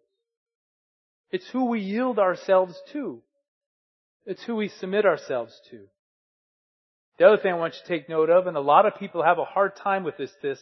[1.33, 3.23] It's who we yield ourselves to.
[4.27, 5.81] It's who we submit ourselves to.
[7.19, 9.23] The other thing I want you to take note of, and a lot of people
[9.23, 10.59] have a hard time with this, this,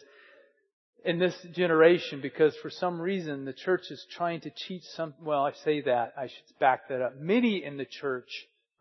[1.03, 5.43] in this generation because for some reason the church is trying to teach some, well,
[5.43, 7.19] I say that, I should back that up.
[7.19, 8.29] Many in the church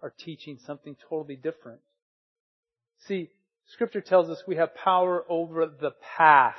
[0.02, 1.80] are teaching something totally different.
[3.06, 3.30] See,
[3.72, 6.58] scripture tells us we have power over the past.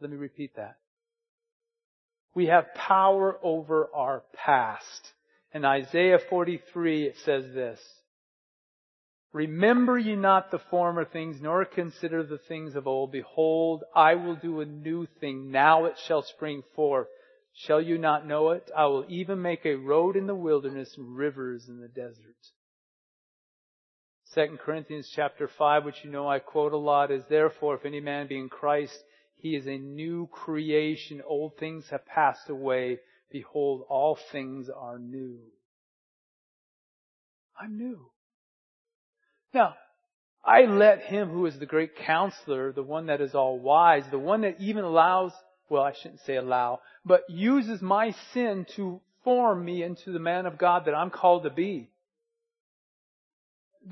[0.00, 0.76] Let me repeat that.
[2.36, 5.14] We have power over our past.
[5.54, 7.80] In Isaiah 43 it says this,
[9.32, 13.10] Remember ye not the former things, nor consider the things of old.
[13.10, 15.50] Behold, I will do a new thing.
[15.50, 17.08] Now it shall spring forth.
[17.54, 18.70] Shall you not know it?
[18.76, 22.36] I will even make a road in the wilderness and rivers in the desert.
[24.34, 28.00] 2 Corinthians chapter 5, which you know I quote a lot, is therefore if any
[28.00, 29.02] man be in Christ,
[29.38, 31.22] he is a new creation.
[31.26, 32.98] Old things have passed away.
[33.30, 35.38] Behold, all things are new.
[37.60, 38.10] I'm new.
[39.52, 39.74] Now,
[40.44, 44.18] I let him who is the great counselor, the one that is all wise, the
[44.18, 45.32] one that even allows,
[45.68, 50.46] well, I shouldn't say allow, but uses my sin to form me into the man
[50.46, 51.90] of God that I'm called to be.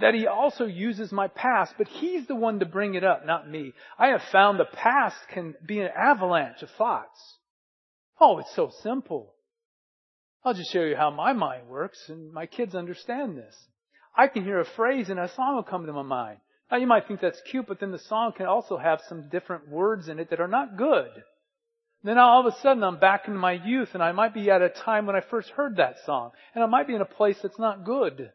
[0.00, 3.48] That he also uses my past, but he's the one to bring it up, not
[3.48, 3.72] me.
[3.98, 7.38] I have found the past can be an avalanche of thoughts.
[8.20, 9.34] Oh, it's so simple.
[10.44, 13.54] I'll just show you how my mind works and my kids understand this.
[14.16, 16.38] I can hear a phrase and a song will come to my mind.
[16.70, 19.68] Now you might think that's cute, but then the song can also have some different
[19.68, 21.10] words in it that are not good.
[22.02, 24.60] Then all of a sudden I'm back in my youth and I might be at
[24.60, 26.32] a time when I first heard that song.
[26.54, 28.30] And I might be in a place that's not good.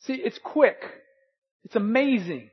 [0.00, 0.78] See, it's quick.
[1.64, 2.50] It's amazing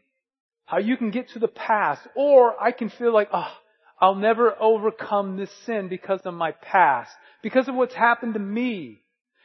[0.65, 2.01] how you can get to the past.
[2.15, 3.51] Or I can feel like, oh,
[3.99, 7.11] I'll never overcome this sin because of my past.
[7.41, 9.01] Because of what's happened to me.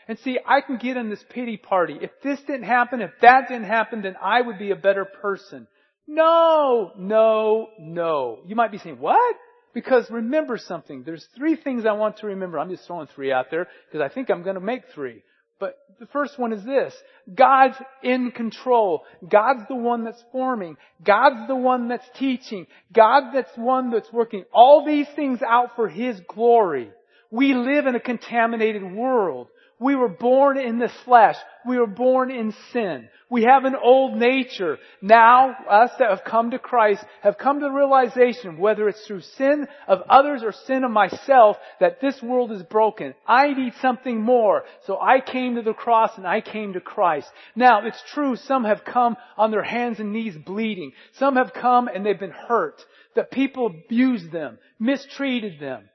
[0.08, 1.96] And see, I can get in this pity party.
[2.00, 5.68] If this didn't happen, if that didn't happen, then I would be a better person.
[6.08, 8.40] No, no, no.
[8.46, 9.36] You might be saying, what?
[9.72, 11.04] Because remember something.
[11.04, 12.58] There's three things I want to remember.
[12.58, 15.22] I'm just throwing three out there because I think I'm going to make three.
[15.62, 16.92] But the first one is this.
[17.32, 19.04] God's in control.
[19.28, 20.76] God's the one that's forming.
[21.04, 22.66] God's the one that's teaching.
[22.92, 26.90] God that's one that's working all these things out for His glory.
[27.30, 29.50] We live in a contaminated world.
[29.82, 31.36] We were born in the flesh.
[31.66, 33.08] We were born in sin.
[33.28, 34.78] We have an old nature.
[35.00, 39.22] Now, us that have come to Christ have come to the realization, whether it's through
[39.22, 43.14] sin of others or sin of myself, that this world is broken.
[43.26, 44.64] I need something more.
[44.86, 47.28] So I came to the cross and I came to Christ.
[47.56, 50.92] Now, it's true, some have come on their hands and knees bleeding.
[51.14, 52.80] Some have come and they've been hurt.
[53.16, 55.88] That people abused them, mistreated them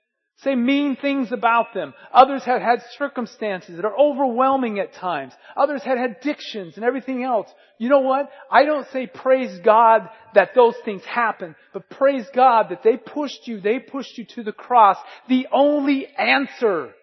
[0.44, 1.94] say mean things about them.
[2.14, 5.34] Others have had circumstances that are overwhelming at times.
[5.56, 7.48] Others had addictions and everything else.
[7.80, 8.30] You know what?
[8.52, 13.48] I don't say praise God that those things happen, but praise God that they pushed
[13.48, 14.98] you, they pushed you to the cross.
[15.28, 16.94] The only answer.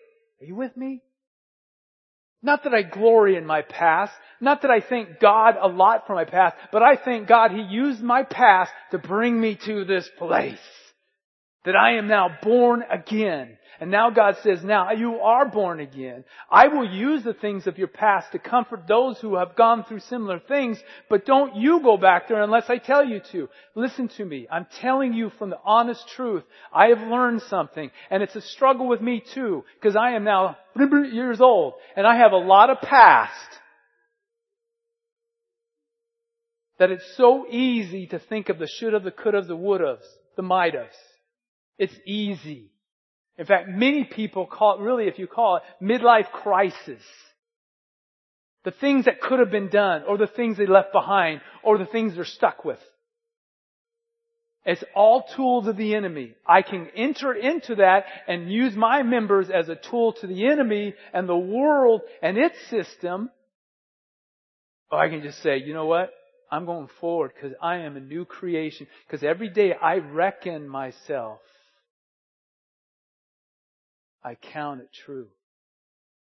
[0.41, 1.03] Are you with me?
[2.41, 6.15] Not that I glory in my past, not that I thank God a lot for
[6.15, 10.09] my past, but I thank God He used my past to bring me to this
[10.19, 10.59] place.
[11.65, 13.57] That I am now born again.
[13.81, 16.25] And now God says, now you are born again.
[16.51, 20.01] I will use the things of your past to comfort those who have gone through
[20.01, 20.79] similar things,
[21.11, 23.49] but don't you go back there unless I tell you to.
[23.75, 24.47] Listen to me.
[24.51, 26.45] I'm telling you from the honest truth.
[26.73, 30.57] I have learned something, and it's a struggle with me too, because I am now
[31.13, 33.59] years old, and I have a lot of past
[36.79, 39.81] that it's so easy to think of the should have, the could have, the would
[39.81, 40.01] have,
[40.37, 40.89] the might have.
[41.79, 42.71] It's easy.
[43.37, 47.03] In fact, many people call it, really if you call it, midlife crisis.
[48.65, 51.87] The things that could have been done, or the things they left behind, or the
[51.87, 52.79] things they're stuck with.
[54.65, 56.35] It's all tools of the enemy.
[56.47, 60.95] I can enter into that and use my members as a tool to the enemy
[61.13, 63.31] and the world and its system.
[64.91, 66.11] Or I can just say, you know what?
[66.51, 68.87] I'm going forward because I am a new creation.
[69.07, 71.41] Because every day I reckon myself
[74.25, 75.29] I count it true.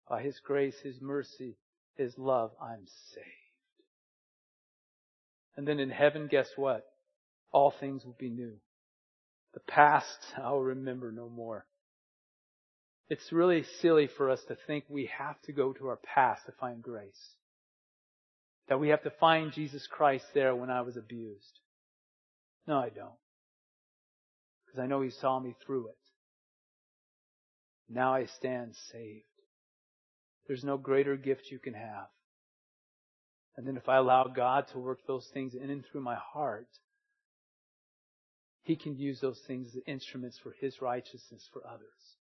[0.08, 1.58] By His grace, His mercy,
[1.96, 3.26] His love, I'm saved.
[5.58, 6.86] And then in heaven, guess what?
[7.52, 8.54] All things will be new.
[9.54, 11.66] The past I'll remember no more.
[13.10, 16.52] It's really silly for us to think we have to go to our past to
[16.54, 17.34] find grace.
[18.68, 21.60] That we have to find Jesus Christ there when I was abused.
[22.68, 23.10] No, I don't.
[24.66, 25.98] Because I know He saw me through it.
[27.90, 29.24] Now I stand saved.
[30.48, 32.08] There's no greater gift you can have.
[33.58, 36.70] And then if I allow God to work those things in and through my heart,
[38.64, 42.16] He can use those things as instruments for His righteousness for others.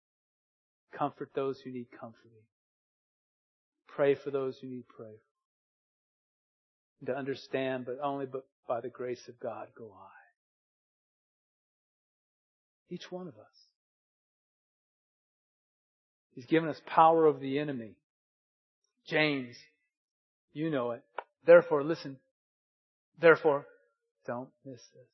[0.96, 2.42] Comfort those who need comforting.
[3.86, 5.20] Pray for those who need prayer.
[7.00, 10.10] And to understand, but only but by the grace of God go I.
[12.94, 13.67] Each one of us.
[16.38, 17.96] He's given us power over the enemy.
[19.08, 19.56] James,
[20.52, 21.02] you know it.
[21.44, 22.16] Therefore, listen.
[23.20, 23.66] Therefore,
[24.24, 25.08] don't miss this.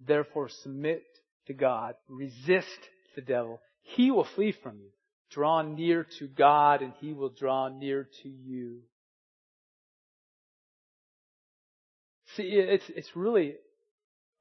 [0.00, 1.02] Therefore, submit
[1.46, 1.96] to God.
[2.08, 3.60] Resist the devil.
[3.82, 4.88] He will flee from you.
[5.30, 8.78] Draw near to God and he will draw near to you.
[12.34, 13.56] See, it's, it's really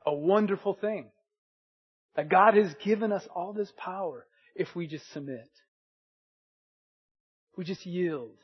[0.06, 1.08] a wonderful thing
[2.16, 4.26] that God has given us all this power
[4.56, 5.50] if we just submit.
[7.56, 8.38] We just yield.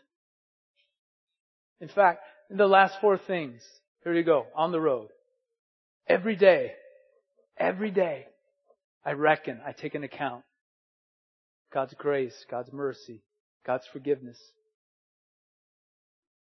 [1.82, 3.62] In fact, in the last four things,
[4.03, 5.10] here you go, on the road.
[6.07, 6.74] Every day,
[7.57, 8.26] every day,
[9.05, 10.43] I reckon, I take an account.
[11.74, 13.22] God's grace, God's mercy,
[13.66, 14.39] God's forgiveness.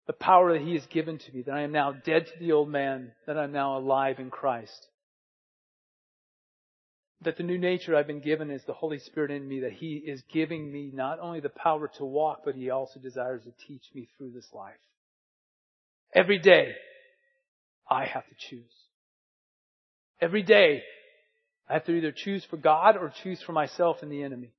[0.08, 2.54] The power that He has given to me, that I am now dead to the
[2.54, 4.88] old man, that I'm now alive in Christ
[7.24, 9.96] that the new nature I've been given is the Holy Spirit in me, that He
[9.96, 13.84] is giving me not only the power to walk, but He also desires to teach
[13.94, 14.74] me through this life.
[16.14, 16.74] Every day,
[17.90, 18.72] I have to choose.
[20.20, 20.82] Every day,
[21.70, 24.54] I have to either choose for God or choose for myself and the enemy.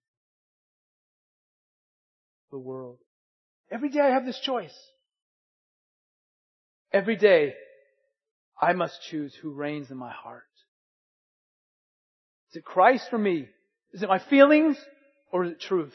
[2.50, 2.98] The world.
[3.70, 4.74] Every day I have this choice.
[6.92, 7.54] Every day,
[8.60, 10.44] I must choose who reigns in my heart.
[12.52, 13.48] Is it Christ for me?
[13.94, 14.76] Is it my feelings
[15.32, 15.94] or is it truth?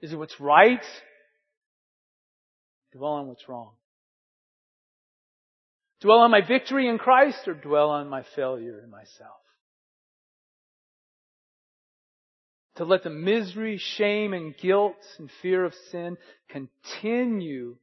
[0.00, 0.84] Is it what's right?
[2.92, 3.72] Dwell on what's wrong.
[6.00, 9.40] Dwell on my victory in Christ or dwell on my failure in myself?
[12.76, 16.16] To let the misery, shame, and guilt and fear of sin
[16.48, 17.76] continue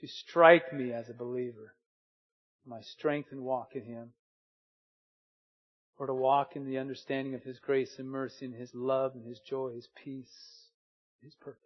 [0.00, 1.74] to strike me as a believer
[2.66, 4.12] my strength and walk in Him.
[5.96, 9.24] or to walk in the understanding of His grace and mercy and His love and
[9.24, 10.66] His joy, His peace,
[11.22, 11.60] His purpose.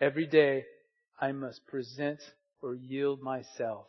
[0.00, 0.64] Every day
[1.20, 2.20] I must present
[2.62, 3.86] or yield myself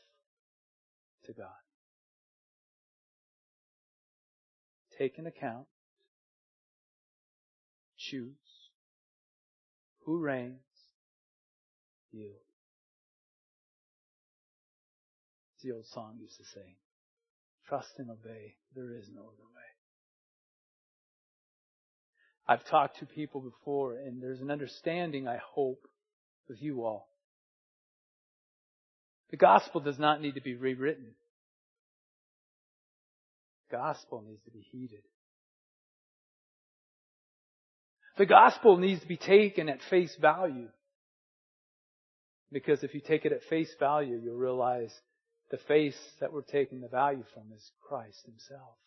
[1.26, 1.48] to God.
[4.98, 5.68] Take an account.
[7.98, 8.36] Choose.
[10.06, 10.60] Who reigns?
[12.12, 12.51] Yield.
[15.64, 16.76] The old song used to sing.
[17.68, 18.56] Trust and obey.
[18.76, 19.62] There is no other way.
[22.48, 25.88] I've talked to people before and there's an understanding, I hope,
[26.50, 27.08] with you all.
[29.30, 31.14] The gospel does not need to be rewritten.
[33.70, 35.04] The gospel needs to be heeded.
[38.18, 40.68] The gospel needs to be taken at face value.
[42.52, 44.92] Because if you take it at face value, you'll realize
[45.52, 48.78] the face that we're taking the value from is Christ Himself.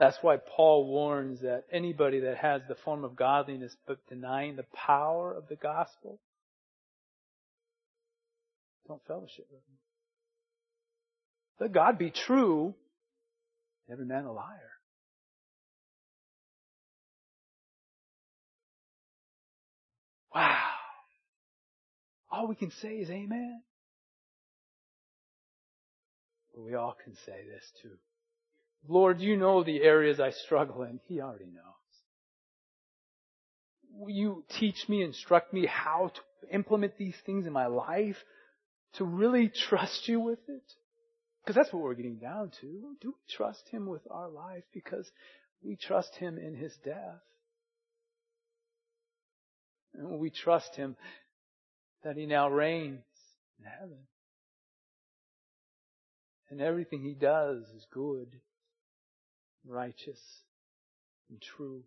[0.00, 4.64] That's why Paul warns that anybody that has the form of godliness but denying the
[4.74, 6.18] power of the gospel,
[8.88, 9.76] don't fellowship with him.
[11.60, 12.74] Let God be true,
[13.92, 14.70] every man a liar.
[20.34, 20.79] Wow.
[22.30, 23.62] All we can say is amen.
[26.54, 27.96] But we all can say this too.
[28.88, 31.00] Lord, you know the areas I struggle in.
[31.06, 31.64] He already knows.
[33.92, 38.16] Will you teach me, instruct me how to implement these things in my life
[38.94, 40.62] to really trust you with it?
[41.42, 42.96] Because that's what we're getting down to.
[43.00, 44.62] Do we trust Him with our life?
[44.72, 45.10] Because
[45.62, 47.20] we trust Him in His death.
[49.94, 50.96] And we trust Him
[52.02, 53.04] that He now reigns
[53.58, 53.98] in heaven.
[56.50, 58.40] And everything He does is good
[59.66, 60.20] righteous
[61.28, 61.82] and true,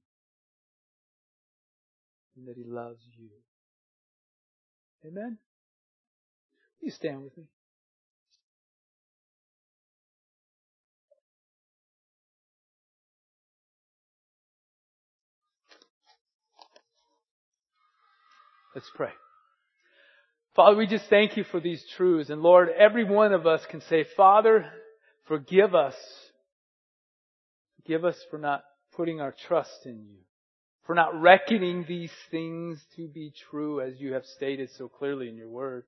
[2.36, 3.30] and that He loves you.
[5.06, 5.38] Amen?
[6.82, 7.44] You stand with me.
[18.76, 19.23] Let's pray.
[20.56, 22.30] Father, we just thank you for these truths.
[22.30, 24.72] And Lord, every one of us can say, Father,
[25.28, 25.96] forgive us
[27.84, 28.64] Forgive us for not
[28.96, 30.20] putting our trust in you,
[30.86, 35.36] for not reckoning these things to be true as you have stated so clearly in
[35.36, 35.84] your word.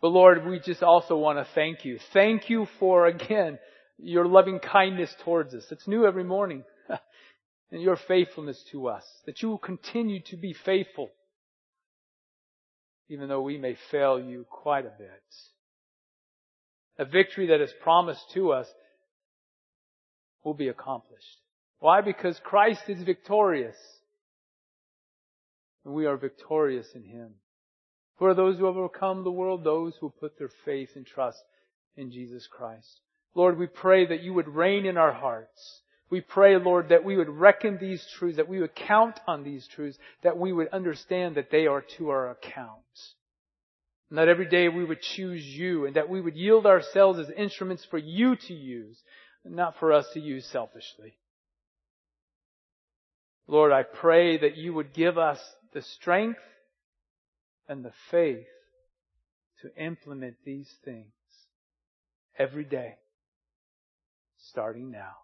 [0.00, 1.98] But Lord, we just also want to thank you.
[2.12, 3.58] Thank you for, again,
[3.98, 5.64] your loving kindness towards us.
[5.70, 6.64] It's new every morning.
[7.70, 9.04] and your faithfulness to us.
[9.26, 11.10] That you will continue to be faithful.
[13.08, 15.22] Even though we may fail you quite a bit.
[16.98, 18.66] A victory that is promised to us
[20.42, 21.40] will be accomplished.
[21.80, 22.00] Why?
[22.00, 23.76] Because Christ is victorious.
[25.84, 27.34] And we are victorious in Him.
[28.20, 29.64] Are those who overcome the world?
[29.64, 31.42] Those who put their faith and trust
[31.96, 33.00] in Jesus Christ.
[33.34, 35.82] Lord, we pray that you would reign in our hearts.
[36.10, 39.66] We pray, Lord, that we would reckon these truths, that we would count on these
[39.74, 42.82] truths, that we would understand that they are to our account.
[44.10, 47.30] And that every day we would choose you and that we would yield ourselves as
[47.36, 49.02] instruments for you to use
[49.44, 51.16] not for us to use selfishly.
[53.46, 55.38] Lord, I pray that you would give us
[55.74, 56.40] the strength
[57.68, 58.46] and the faith
[59.62, 61.12] to implement these things
[62.38, 62.94] every day,
[64.50, 65.23] starting now.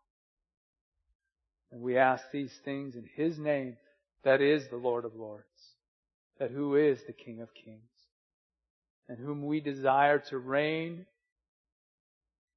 [1.73, 3.77] And we ask these things in His name,
[4.25, 5.45] that is the Lord of Lords,
[6.39, 7.81] that who is the King of Kings,
[9.09, 11.07] and whom we desire to reign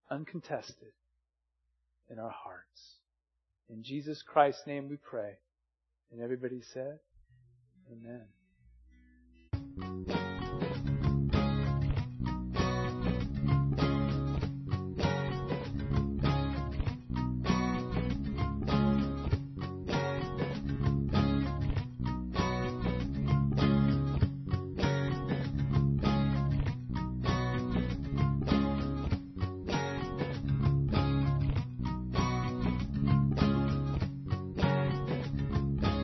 [0.09, 0.93] uncontested
[2.09, 2.97] in our hearts.
[3.69, 5.37] In Jesus Christ's name we pray.
[6.11, 6.99] And everybody said,
[7.91, 8.27] Amen.